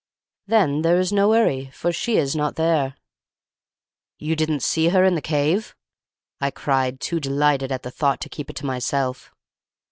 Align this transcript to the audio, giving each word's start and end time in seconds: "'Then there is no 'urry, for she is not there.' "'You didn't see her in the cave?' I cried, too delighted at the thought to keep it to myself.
"'Then 0.47 0.81
there 0.81 0.97
is 0.99 1.13
no 1.13 1.31
'urry, 1.31 1.69
for 1.71 1.91
she 1.91 2.17
is 2.17 2.35
not 2.35 2.55
there.' 2.55 2.95
"'You 4.17 4.35
didn't 4.35 4.61
see 4.63 4.87
her 4.89 5.03
in 5.03 5.13
the 5.13 5.21
cave?' 5.21 5.75
I 6.39 6.49
cried, 6.49 6.99
too 6.99 7.19
delighted 7.19 7.71
at 7.71 7.83
the 7.83 7.91
thought 7.91 8.19
to 8.21 8.27
keep 8.29 8.49
it 8.49 8.55
to 8.55 8.65
myself. 8.65 9.31